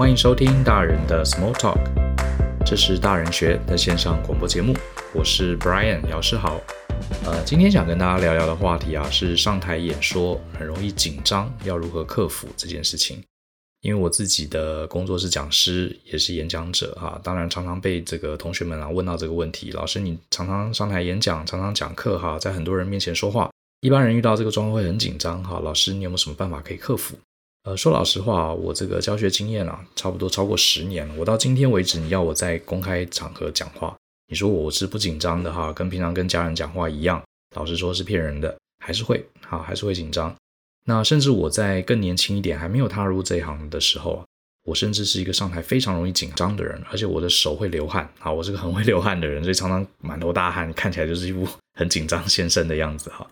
[0.00, 1.78] 欢迎收听大人的 Small Talk，
[2.64, 4.74] 这是大人学的线上广播节目。
[5.12, 6.58] 我是 Brian 姚世豪。
[7.26, 13.22] 呃，今天想跟大家聊聊的话题啊，是上台演说很容易紧张，要如何克服这件事情。
[13.82, 23.50] 因为我自己的工作是讲师，也是演讲者哈，当然常常被这个同学们啊问到这个问题：老师，你常常上台演讲，常常讲课哈，在很多人面前说话，
[23.82, 25.60] 一般人遇到这个状况会很紧张哈。
[25.60, 27.18] 老师，你有没有什么办法可以克服？
[27.64, 31.14] 呃，说老实话，我这个教学经验啊，差不多超过十年了。
[31.18, 33.94] 我到今天为止，你要我在公开场合讲话，
[34.28, 37.22] 你说我是不紧张的哈，跟平常跟家人讲话一样，
[37.54, 40.34] 老实说是骗人的，还是会哈，还是会紧张。
[40.86, 44.24] 那甚至我在更年轻一点，还没有踏入这一行的时候啊，
[44.64, 53.28] 我甚至是一个上台非常容易紧张的人，而且我的手会流汗啊，我是个很会流汗的人，所以常常满头大汗，看起来就是一副很紧张先生的样子哈。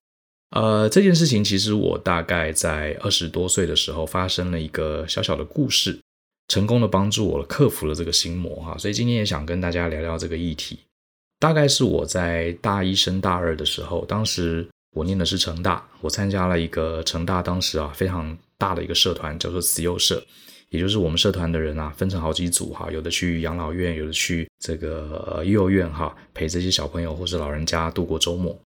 [0.51, 6.01] 呃，这件事情其实我大概在二十多岁的时候发生了一个小小的故事，
[6.49, 8.77] 成功的帮助我克服了这个心魔哈。
[8.79, 10.79] 所以今天也想跟大家聊聊这个议题。
[11.39, 20.21] 大概是我在大一升大二的时候，当时我念的是成大，我参加了一个成大当时啊非常大的一个社团，叫做慈幼社，
[20.71, 28.59] 也就是我们社团的人啊分成好几组哈，有的去养老院，有的去这个幼儿园哈，陪这些小朋友或是老人家度过周末。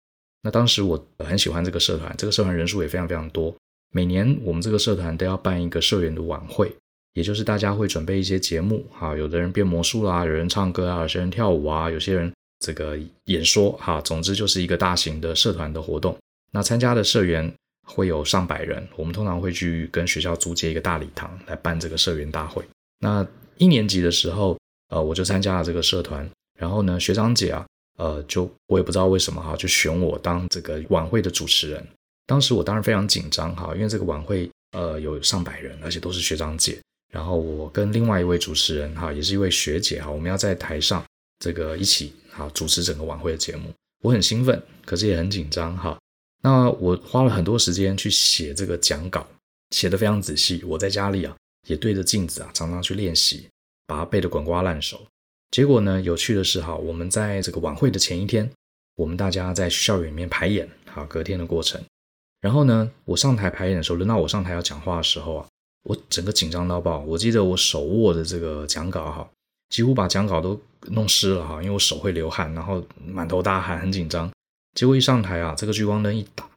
[0.43, 3.55] 那当时我很喜欢这个社团，这个社团人数也非常非常多。
[3.93, 6.73] 每年我们这个社团都要办一个社员的晚会，
[7.13, 16.17] 也就是大家会准备一些节目，哈，有的人变魔术啦，有人唱歌啊，有些人跳舞啊，有些人这个演说，哈，总之就是一个大型的社团的活动。
[16.51, 17.53] 那参加的社员
[17.85, 22.63] 会有上百人，我们通常会去跟学校租借一个大礼堂来办这个社员大会。
[22.99, 24.57] 那一年级的时候，
[24.89, 27.65] 呃，我就参加了这个社团，然后呢，学长姐啊。
[28.01, 31.87] 呃，就我也不知道为什么哈，就选我当这个晚会的主持人。
[32.25, 36.79] 当时我当然非常紧张哈，因为这个晚会呃有上百人，而且都是学长姐。
[37.13, 41.05] 然后我跟另外一位主持人哈，也是一位学姐哈，我们要在台上
[41.37, 43.71] 这个一起哈主持整个晚会的节目。
[44.01, 45.95] 我很兴奋，可是也很紧张哈。
[46.41, 49.27] 那我花了很多时间去写这个讲稿，
[49.69, 50.63] 写得非常仔细。
[50.65, 51.35] 我在家里啊
[51.67, 53.47] 也对着镜子啊常常去练习，
[53.85, 55.05] 把它背得滚瓜烂熟。
[55.51, 58.49] 结果呢，有趣的是哈，我们在这个晚会的前一天，
[58.95, 61.79] 我们大家在校园里面排演，好，隔天的过程。
[62.39, 65.47] 然后呢，我上台排演的时候，轮到我上台要讲话的时候啊，
[65.83, 66.99] 我整个紧张到爆。
[66.99, 69.29] 我记得我手握的这个讲稿哈，
[69.69, 74.31] 几乎把讲稿都弄湿了哈，因为我手会流汗，然后满头大汗，很紧张。
[74.73, 76.49] 结果一上台啊，这个聚光灯一打，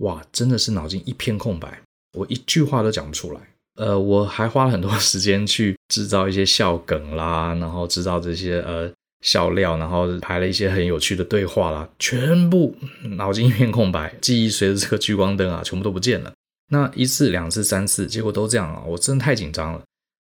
[0.00, 1.80] 哇，真的是脑筋一片空白，
[2.12, 3.40] 我一句话都讲不出来。
[3.76, 12.74] 呃，我还花了很多 时间去制造一些笑梗啦，然后制造这些呃笑料，然后拍了一些很有趣的对话啦，全部
[13.16, 16.32] 脑筋一片空白，记忆随着这个聚光灯啊，全部都不见了。
[16.70, 19.82] 那一次、两次、三次，结果都这样啊，我真的太紧张了。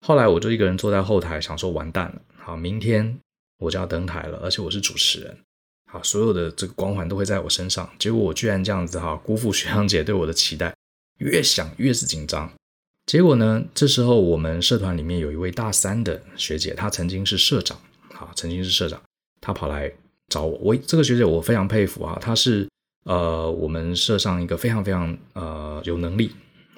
[0.06, 3.19] 后来我就一个人坐在后台，想说完蛋了，好，明天
[3.59, 5.37] 我就要登台了，而且我是主持人，
[5.93, 7.91] 好，所有的这个光环都会在我身上。
[7.99, 10.75] 结果我居然这样子哈，辜负学长姐对我的期待，
[11.19, 12.50] 越想越是紧张。
[13.10, 17.76] 结果呢，这时候我们社团里面有一位大三的学姐，她曾经是社长，
[18.15, 19.03] 啊，曾经是社长，
[19.41, 19.93] 她跑来
[20.28, 20.56] 找我。
[20.59, 22.69] 我这个学姐我非常佩服啊，她是
[23.03, 26.31] 呃我们社上一个非常非常呃有能力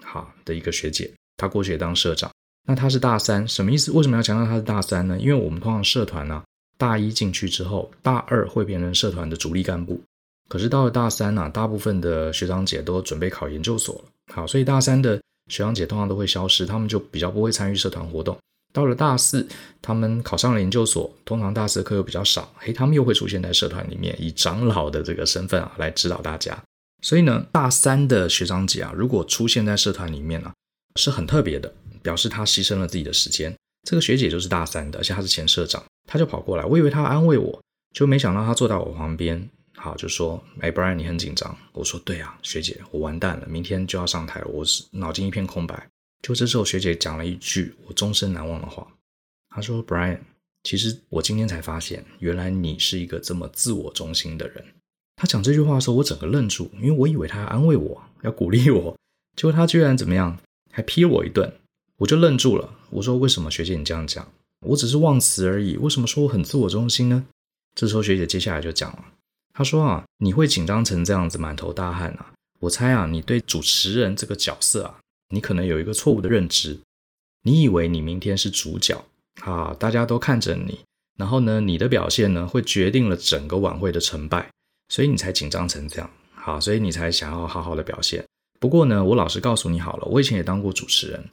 [0.03, 2.31] 好的一个学姐，她过去也当社长。
[2.67, 3.93] 那她是大三，什么意思？
[3.93, 5.19] 为什么要强调她是大三呢？
[5.21, 6.43] 因为我们通常社团呢，
[6.79, 10.01] 大一进去之后，大二会变成社团的主力干部，
[10.49, 15.21] 可是到了大三呢，大部分的学长姐都准备考研究所了，好，所以大三的。
[15.53, 18.35] 学长姐通常都会消失，他们就比较不会参与社团活动。
[18.73, 19.47] 到了大四，
[19.83, 26.59] 他们考上了研究所，通常大四的课又比较少，嘿，他们又会出现在社团里面，以长老的这个身份啊来指导大家。
[27.03, 30.55] 所以呢，大三的学长姐啊，如果出现在社团里面啊，
[30.97, 31.71] 是很特别的，
[32.03, 33.55] 表示他牺牲了自己的时间。
[33.87, 37.61] 这个学姐就是大三的，而且她是前社长，她就跑过来，我以为她安慰我，
[37.95, 39.51] 就没想到她坐在我旁边。
[39.83, 41.59] 好，就说，哎，Brian，你很紧张。
[41.73, 45.89] 我说，对啊，学姐，我完蛋了，明天就要上台了，我是脑筋一片空白。
[46.23, 48.87] 就这时候，学姐讲了一句我终身难忘的话。
[49.49, 50.21] 她说，Brian，
[50.63, 54.65] 其实我今天才发现，原来你是一个这么自我中心的人。
[55.17, 58.97] 她讲这句话的时候，我整个愣住，因为我以为她要安慰我，要鼓励我，
[59.35, 60.39] 结果她居然怎么样，
[60.71, 61.53] 还批我一顿，
[61.97, 62.73] 我就愣住了。
[62.91, 64.31] 我说，为什么学姐你这样讲？
[64.61, 67.27] 我只是忘词而已，为什么说我很自我中心呢？
[67.75, 69.05] 这时候，学姐接下来就讲了。
[69.53, 72.33] 他说啊，你会紧张成这样子，满头大汗啊？
[72.61, 76.79] 我猜啊，你对主持人这个角色啊，你可能有一个错误的认知。
[77.43, 79.05] 你以为你明天是主角
[79.41, 80.81] 啊，大家都看着你，
[81.19, 84.49] 然后呢，你的表现呢，会决定了整个晚会的成败，
[84.89, 86.09] 所以你才紧张成这样。
[86.35, 88.25] 好，所以你才想要好好的表现。
[88.61, 91.25] 不过呢，我老实告诉你好了，我以前也当过主持人。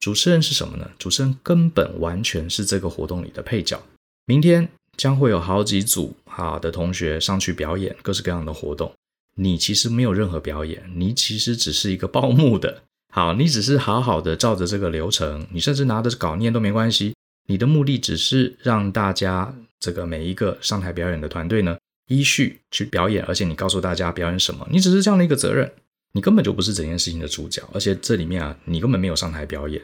[0.00, 0.90] 主持人是什么呢？
[0.98, 3.80] 主持人根本完全是这个活动里的配角。
[4.26, 8.92] 明天将会有好几组好的同学上去表演各式各样的活动，
[9.36, 12.82] 你其实没有任何表演，你其实只是一个报幕的。
[13.12, 17.14] 好，你只是好好的照着这个流程，你甚至拿着稿念都没关系。
[17.48, 21.76] 你的目的只是让大家这个每一个上台表演的团队呢，
[22.08, 25.70] 依序去表演，而且你告诉大家表演什么，你只是这样的一个责任，
[26.12, 29.82] 你根本就不是整件事情的主角，而且这里面啊，你根本没有上台表演。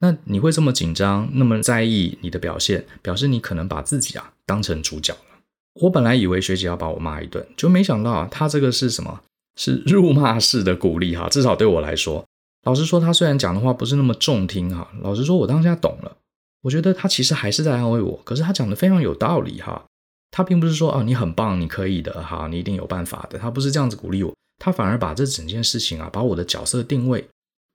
[0.00, 5.40] 那你会这么紧张，那么在意你的表现，表示你可能把自己啊当成主角了。
[5.82, 9.20] 我本来以为学姐要把我骂一顿，就没想到啊，她这个是什么？
[9.56, 12.24] 是辱骂式的鼓励哈，至少对我来说。
[12.64, 16.16] 老实说，她虽然讲的话不是那么中听哈，老实说，我当下懂了。
[16.62, 19.84] 我觉得她其实还是在安慰我，可是她讲的非常有道理哈。
[20.30, 23.38] 她并不是说啊，你很棒，你可以的哈，你一定有办法的。
[23.38, 27.26] 她不是这样子鼓励我，她反而把这整件事情啊，把我的角色定位，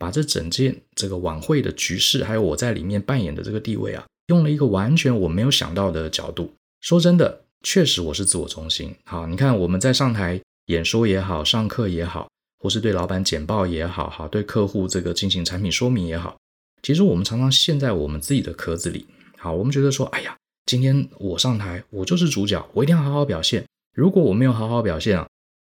[0.04, 6.54] 把这整件这个晚会的局势，还有我在里面扮演的这个地位啊，用了一个完全我没有想到的角度。
[6.82, 8.94] 说真的，确实我是自我中心。
[9.06, 12.28] 好，你看我们在上台演说也好，上课也好。
[12.60, 16.38] 或是对老板简报也好，哈，对客户这个进行产品说明也好，
[16.82, 19.06] 其实我们常常陷在我们自己的壳子里。
[19.38, 20.36] 好，我们觉得说，哎呀，
[20.66, 23.66] 今天我上台，我就是主角，我一定要好好表现。
[23.94, 25.28] 如果我没有好好表现啊，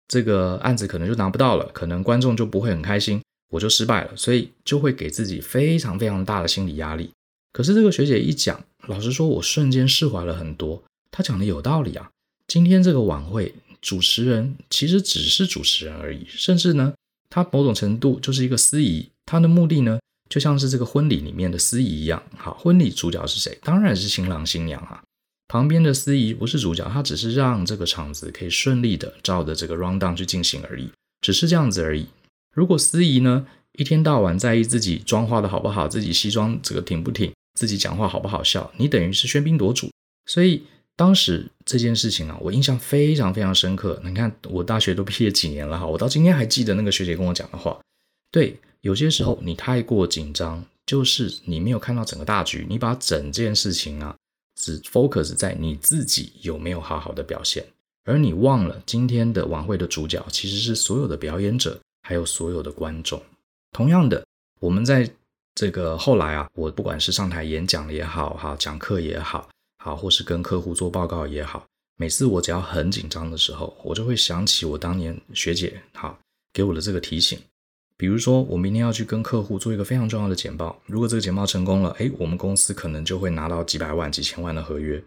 [0.06, 7.10] 这个案子可能就拿不到了，可能观众就不会很开心，我就失败了，所以就会给自己非常非常大的心理压力。
[7.52, 10.82] 可是这个学姐一讲，老实说，我瞬间释怀了很多。
[11.10, 12.10] 她讲的有道理啊，
[12.48, 13.54] 今天这个晚会。
[13.82, 16.94] 主持人其实只是主持人而已，甚至呢，
[17.28, 22.22] 他某种程度就是一个司仪，他的目的呢，就像是这个婚礼里面的司仪一样。
[22.36, 23.58] 好，婚礼主角是谁？
[23.64, 25.02] 当然是新郎新娘啊。
[25.48, 30.88] 旁边的司仪不是主角，他只是让这个场子可以顺利的照着这个 rundown 去进行而已，
[31.20, 32.06] 只是这样子而已。
[32.52, 39.90] 如果司仪呢，一天到晚在意自己妆化的好不好，自己西装这个挺不挺，自己讲话好不好笑，你等于是喧宾夺主。
[40.26, 40.62] 所以。
[40.94, 43.98] 当时这件事情啊，我印象非常非常深刻。
[44.04, 47.80] 你看，我大学都毕业几年了哈，我到今天还记得那个学姐跟我讲的话。
[48.30, 54.14] 对，有些时候你太过紧张，就是你没有看到整个大局，你把整件事情啊
[54.60, 57.64] 只 focus 在你自己有没有好好的表现，
[58.04, 63.22] 而你忘了今天的晚会的主角其实是所有的表演者，还有所有的观众。
[63.72, 64.26] 同样的，
[64.60, 65.10] 我们在
[65.54, 69.48] 这个后来啊，我不管是上台演讲也好，哈，讲课也好。
[69.78, 71.66] 好，或是跟客户做报告也好，
[71.96, 76.16] 每次我只要很紧张的时候，我就会想起我当年学姐好
[76.52, 77.36] 给我的这个提醒。
[77.96, 85.02] 比如说，我明天要去跟客户做一个非常重要的简报，如果这个简报成功了，诶，我们公司可能就会拿到几百万、几千万的合约。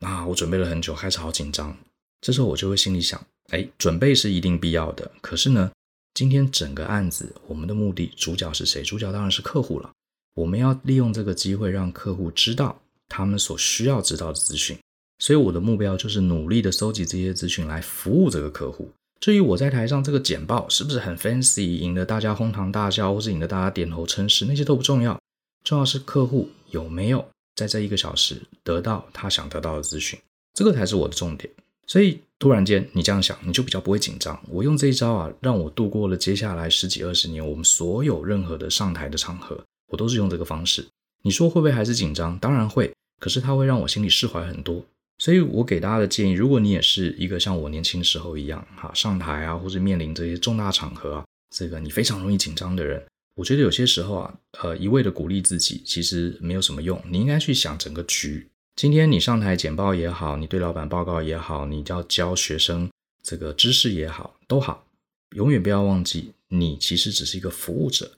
[0.00, 1.74] 那我准备了很久，开始好紧张。
[2.20, 3.18] 这时候我就会心里想，
[3.50, 5.10] 诶，准备是一定必要的。
[5.22, 5.70] 可是呢，
[6.18, 8.82] 今天整个案子，我们的目的主角是谁？
[8.82, 9.88] 主角当然是客户了。
[10.34, 12.76] 我们要利用这个机会让客户知道。
[13.08, 14.76] 他们所需要知道的资讯，
[15.20, 18.90] 所以我的目标就是努力的搜集这些资讯来服务这个客户。
[19.20, 25.16] 至于我在台上这个简报是不是很 fancy，引得大家哄堂大笑，或是引得大家点头称是，那些都不重要，
[25.62, 27.24] 重要是客户有没有
[27.54, 30.18] 在这一个小时得到他想得到的资讯，
[30.52, 31.48] 这个才是我的重点。
[31.86, 34.40] 所以突然间你这样想，你就比较不会紧张。
[34.48, 40.86] 我用这一招啊，让我度过了接下来十几二十年，我们所有任何的上台的场合，我都是用这个方式。
[41.22, 42.38] 你说会不会还是紧张？
[42.38, 42.92] 当然会。
[43.20, 44.86] 可是它会让我心里释怀很多，
[45.18, 53.04] 所以我给大家的建议，如果你也是一个像我年轻时候一样，哈，上台啊，或者面临这些重大场合啊，这个你非常容易紧张的人，
[53.34, 58.48] 我觉得有些时候啊，呃，一味的鼓励自己其实没有什么用，你应该去想整个局。
[58.78, 62.88] 今天你上台简报也好，你对老板报告也好，你要教学生
[63.24, 64.86] 这个知识也好，都好，
[65.34, 68.12] 永远不要忘记，你其实只是一个服务者，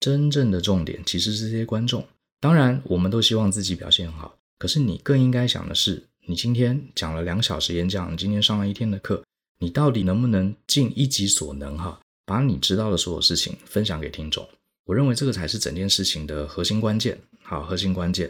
[0.00, 2.04] 真正的重点其实是这些观众。
[2.40, 4.36] 当然，我们都希望自己表现很好。
[4.58, 9.22] 可是你更应该想的是，你今天讲了两小时演讲，你今天上了一天的课，
[9.60, 14.44] 你到底能不能尽一己所能哈，把你知道的所有事情分享给听众？
[14.86, 18.28] 我认为这个才是整件事情的核心关键，好，核心关键。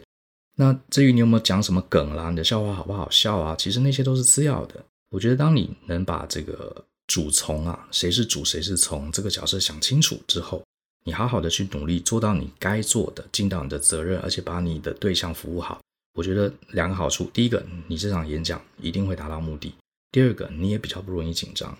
[0.56, 3.56] 那至于你有没有讲什么梗啦，你的笑话好不好笑啊？
[3.56, 4.84] 其实那些都是次要的。
[5.10, 10.62] 我觉得当你能把这个主从啊，谁是主谁是从这个角色想清楚之后，
[11.04, 15.80] 你好好的去努力做到你该做的，尽到你的责任，而且把你的对象服务好。
[16.14, 19.72] 我觉得两个好处，第一个，你这场演讲一定会达到目的；
[20.12, 21.76] 第二个，你也比较不容易紧张。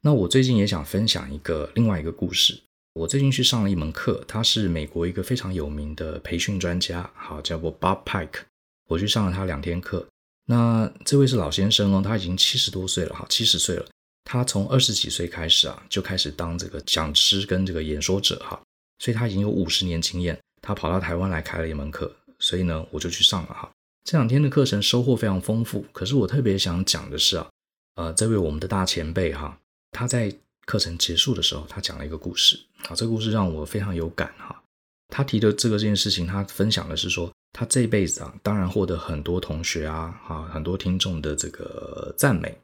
[0.00, 2.58] 那我最近也想分享一个另外一个故事。
[2.94, 8.42] 我最近去上了一门课，他是美国一个非常有名的培训专家，好，叫做 Bob Pike。
[8.86, 10.06] 我去上了他两天课。
[10.46, 13.86] 那这位是老先生哦，他已经七十多岁了，哈，七十岁了。
[14.22, 18.62] 他从二十几岁开始啊，就开始当这个讲师跟这个演说者，哈，
[19.00, 20.38] 所以他已经有五十年经验。
[20.62, 23.68] 他跑到台湾来开了一门课，所以呢，我就去上了哈。
[24.04, 25.84] 这两天的课程收获非常丰富。
[25.92, 27.48] 可是我特别想讲的是啊，
[27.96, 29.58] 呃，这位我们的大前辈哈，
[29.90, 30.32] 他在
[30.66, 34.62] 课程结束的时候，他讲了一个故事啊，这个故事让我非常有感哈。
[35.08, 42.56] 他提的这个这件事情，他分享的是说，他这辈子啊，当然获得很多同学啊，哈，很多听众的这个赞美。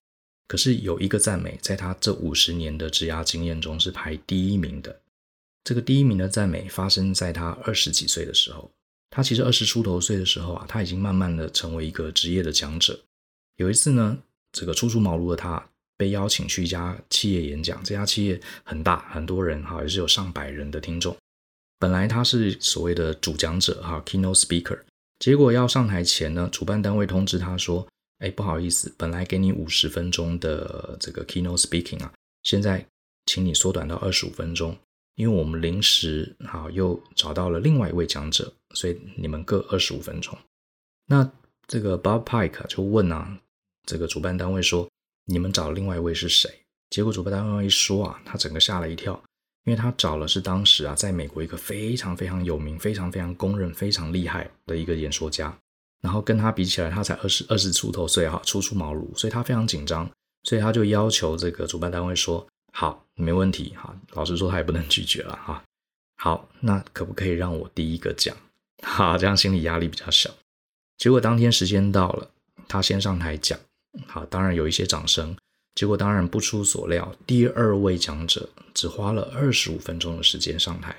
[0.48, 5.00] 可是有一个赞美，在他这五十年的职涯经验中是排第一名的。
[5.62, 8.68] 这个第一名的赞美发生在他二十几岁的时候。
[9.10, 12.98] 他其实二十出头岁的时候啊，他已经慢慢的成为一个职业的讲者。
[13.56, 14.18] 有一次呢，
[14.52, 15.64] 这个初出茅庐的他
[16.00, 21.14] 被邀请去一家企业演讲，这家企业很大，很多人哈，也是有上百人的听众。
[21.78, 24.80] 本来他是所谓的主讲者哈，keynote speaker。
[25.18, 27.86] 结果要上台前呢，主办单位通知他说。
[28.20, 32.86] 哎，不好意思，本来给你五十分钟的这个 keynote speaking 啊，现在
[33.24, 34.76] 请你缩短到二十五分钟，
[35.14, 40.36] 因为我们临时哈又找到了另外一位讲者，所以你们各二十五分钟。
[41.06, 41.32] 那
[41.66, 43.38] 这个 Bob Pike 就问啊，
[43.86, 44.86] 这个主办单位说，
[45.24, 46.50] 你们找另外一位是谁？
[46.90, 49.12] 结果主办单位一说啊，他整个吓了一跳，
[49.64, 55.56] 因为他找的是当时啊，在美国一个非常非常有名、非常非常公认、非常厉害的一个演说家。
[56.00, 60.10] 然后跟他比起来，他才二十二十出头岁哈，初出茅庐，所以他非常紧张，
[60.44, 65.62] 所以他就要求这个主办单位说：“好，没问题哈。”老实说，他也不能拒绝了哈。
[66.16, 68.34] 好，那可不可以让我第一个讲？
[68.82, 70.30] 哈，这样心理压力比较小。
[70.96, 72.30] 结果当天时间到了，
[72.66, 73.60] 他先上台讲，
[74.06, 75.36] 好，当然有一些掌声。
[75.74, 80.96] 结果当然不出所料，第二位讲者只花了二十五分钟的时间上台，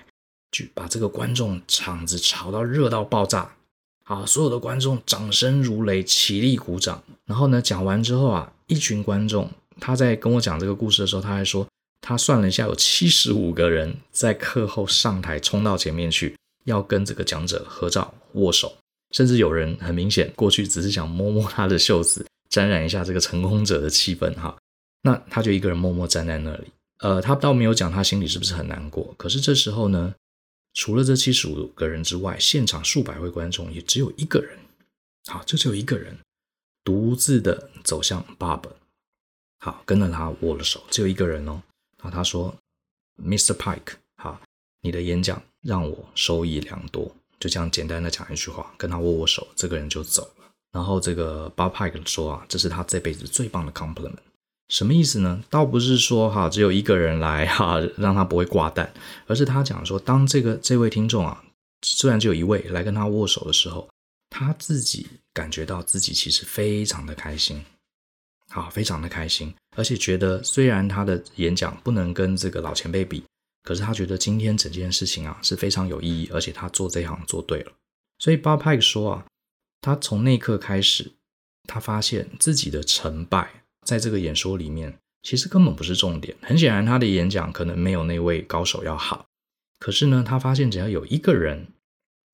[0.52, 3.56] 就把这个观众场子吵到热到爆炸。
[4.06, 4.26] 啊！
[4.26, 7.02] 所有的观众掌声如雷，起立鼓掌。
[7.26, 11.66] 然后呢，讲完之后啊，一群观众他在跟我讲这个故事的时候，他还说
[12.02, 18.76] 他算了一下，有七十五个人在课后上台冲到前面去，要跟这个讲者合照握手，
[19.12, 24.56] 甚至有人很明显过去只是想摸摸他的袖子，沾染一下这个成功者的气氛哈。
[25.02, 26.68] 那他就一个人默默站在那里。
[27.00, 29.16] 呃，他倒没有讲他心里是不是很难过。
[29.18, 30.14] 可是这时候呢，
[30.76, 34.60] 除了这七十五个人之外，现场数百位观众也只有一个人，
[35.26, 36.16] 好，就只有一个人
[36.84, 38.66] 独自的走向 Bob，
[39.60, 41.64] 好，跟着他握了手，只有一个人哦。
[41.98, 42.56] 然后他说
[43.24, 43.56] ：“Mr.
[43.56, 44.40] Pike，好，
[44.82, 50.41] 你的演讲让我收益良多。”就这样简单的讲一句话，跟他握握手，这个人就走了。
[50.72, 54.16] 然后这个 Bob Pike 说啊，这是他这辈子最棒的 compliment。
[54.70, 55.44] 什么意思呢？
[55.50, 58.94] 倒不是说哈，只有一个人来哈，让他不会挂蛋，
[59.28, 61.44] 而是他讲说，当这个这位听众啊，
[61.82, 63.90] 虽然只有一位来跟他握手的时候，
[64.30, 67.62] 他自己感觉到自己其实非常的开心，
[68.50, 73.22] 好，非常的开心，而且觉得虽然他的演讲不能跟这个老前辈比，
[73.64, 77.72] 可是他觉得今天整件事情啊是非常有意义，而且他做这一行做对了。
[78.20, 79.26] 所以 Bob Pike 说啊，
[79.82, 81.12] 他从那一刻开始，
[81.68, 83.64] 他发现自己的成败。
[83.86, 86.38] 在这个演说里面，其实根本不是重点。
[86.42, 89.26] 很显然，他的演讲可能没有那位高手要好。
[89.80, 91.66] 可是呢，他发现只要有一个人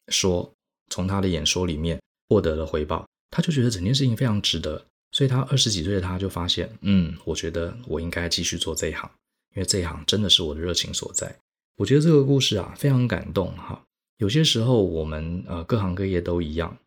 [0.09, 0.53] 说
[0.89, 4.85] 从他的演说里面获得了回报，他就觉得整件事情非常值得。
[5.13, 9.09] 所以他二十几岁的他就发现，嗯，我觉得我应该继续做这一行，
[9.55, 11.33] 因为这一行真的是我的热情所在。
[11.77, 13.81] 我觉得这个故事啊非常感动哈。
[14.17, 16.77] 有些时候我们呃各行各业都一样，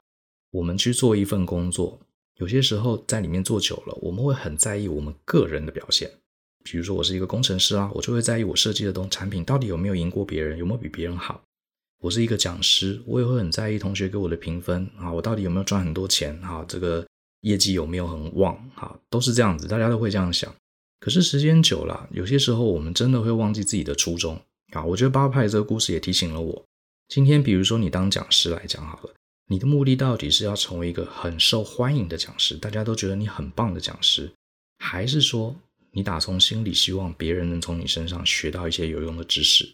[0.51, 1.99] 我们去做一份工作。
[2.37, 6.11] 有些时候在里面做久了，我们会很在意我们个人的表现。
[6.65, 11.43] 比如说，我是一个工程师啊，我就会在意我设计的东产品到底有没有赢过别人，有没有比别人好。
[12.03, 17.07] 我是一个讲师，我也会很在意同学给我的评分啊，我到底有没有赚很多钱啊，这个
[17.43, 20.55] 业绩有没有很旺啊，都是这样子，大家都会这样想。
[20.99, 24.41] 可是时间久了，有些时候我们真的会忘记自己的初衷
[24.73, 24.85] 啊。
[24.85, 26.65] 我觉得八派这个故事也提醒了我。
[27.09, 29.11] 今天，比如说你当讲师来讲好了。
[29.51, 34.31] 你的目的到底是要成为一个很受欢迎的讲师，大家都觉得你很棒的讲师，
[34.79, 35.53] 还是说
[35.91, 39.69] 你打从心里希望别人能从你身上学到一些有用的知识？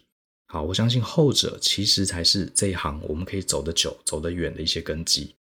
[0.47, 5.35] 好，我相信后者其实才是这一行我们可以走得久、走得远的一些根基。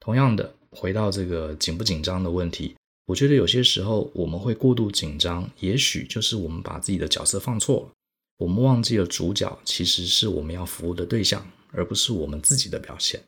[0.00, 7.90] 同样的，回到这个紧不紧张的问题，我觉得有些时候我们会过度紧张，也许就是我们把自己的角色放错了，
[8.38, 13.22] 我们忘记了主角其实是我们要服务的对象，而不是我们自己的表现。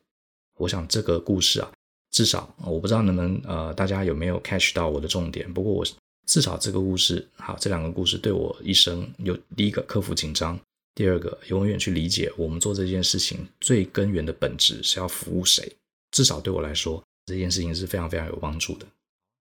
[0.57, 1.71] 我想这个故事啊，
[2.11, 5.53] 至少我不知道能不能呃，大家有没有 catch 到我的重点？
[5.53, 5.85] 不过我
[6.27, 10.59] 至少这个故事，好，这两个故事对我一生有第一个克服紧张，
[10.95, 15.71] 第二个永远去理解我们做这件事情最根源的本质是要服务谁。
[16.13, 18.87] 至少对我来说，这件事情是非常非常有帮助的。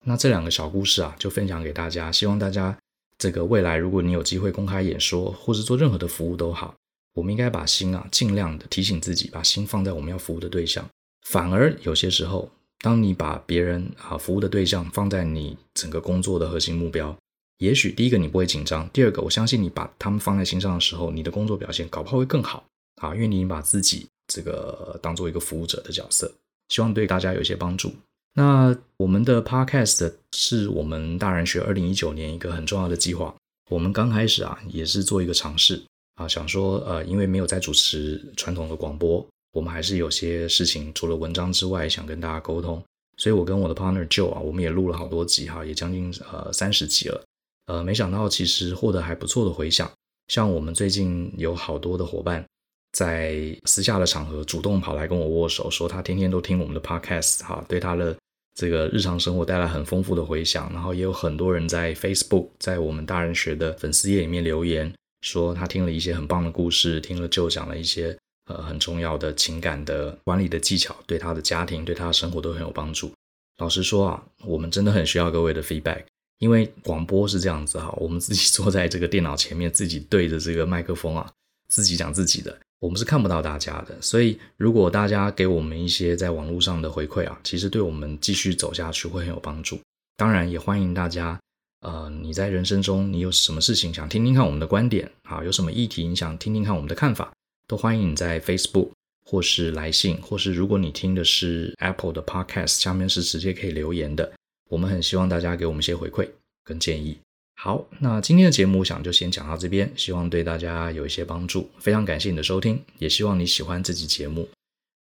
[0.06, 2.76] 那这两个小故事啊，就分享给大家，希望大家
[3.18, 6.75] 这个未来如果你有机会公开演说，或是做任何的服务都好。
[7.14, 10.84] 我们应该把心啊，尽量的提醒自己，把心放在我们要服务的对象。
[11.24, 12.50] 反而有些时候，
[12.80, 17.16] 当你把别人啊服务的对象放在你整个工作的核心目标，
[17.58, 22.64] 也许第一个你不会紧张，第二个我相信你把他们放在心上的时候，你的工作表现搞不好会更好
[23.02, 26.32] 啊，因为你把自己这个当做一个服务者的角色。
[26.68, 27.92] 希望对大家有一些帮助。
[28.34, 33.34] 那我们的 Podcast 是我们大人学二零一九年一个很重要的计划。
[33.70, 35.82] 我们刚开始啊，也是做一个尝试
[36.16, 39.24] 啊，想说呃，因为没有在主持传统的广播。
[39.54, 42.82] 我们还是有些事情，除了文章之外，想跟大家沟通。
[43.16, 47.25] 所以我跟我的 partner Joe 啊，我们也录了好多集哈，也将近呃三十集了。
[47.66, 49.88] 呃，没想到其实获得还不错的回响。
[50.26, 52.44] 像我们最近有好多的伙伴
[52.90, 58.16] 在私下的场合主动跑来跟我握手，说他天天都听我们的 podcast 哈，对他的
[58.56, 60.68] 这个日常生活带来很丰富的回响。
[60.73, 68.18] 然后也有很多人在 Facebook，在我们大人学的粉丝页里面留言，说他听了一些很棒的故事，听了 Joe 讲了一些。
[68.46, 73.10] 呃，很重要的情感的管理的技巧，对他的家庭、对他的生活都很有帮助。
[73.58, 76.04] 老实说啊，我们真的很需要各位的 feedback，
[76.38, 81.30] 因为广播是这样子哈，我们自己 坐在这个电脑前面，自己对着这个麦克风啊，
[81.68, 83.96] 自己讲自己的，我们是看不到大家的。
[84.02, 89.80] 所以，如果大家给我们一些在网络上的回馈啊，其实对我们继续走下去会很有帮助。
[90.16, 91.40] 当然，也欢迎大家，
[91.80, 97.32] 呃，你在人生中你有什么事情想听听看我们的观点啊，有什么议题你想听听看我们的看法。
[97.66, 98.90] 都欢迎你在 Facebook
[99.25, 104.33] 或是来信，或是如果你听的是 Apple 的 Podcast，下面是直接可以留言的。
[104.68, 106.28] 我们很希望大家给我们一些回馈
[106.64, 107.18] 跟建议。
[107.56, 111.71] 好，那今天的节目我想就先讲到这边，希望对大家有一些帮助。
[111.78, 114.49] 非常感谢你的收听，也希望你喜欢这期节目。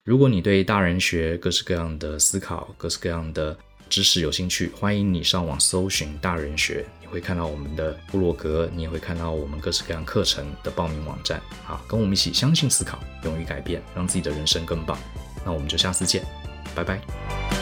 [0.04, 3.56] 如果你对大人学各式各样的思考、各式各样的
[3.88, 6.84] 知识有兴趣，欢迎你上网搜寻大人学。
[7.12, 11.40] 会看到我们的部落格，你也会看到我们各式各样课程的报名网站。
[11.62, 14.98] 好，跟我们一起相信、思考、勇于改变，让自己的人生更棒。
[15.44, 16.24] 那我们就下次见，
[16.74, 17.61] 拜拜。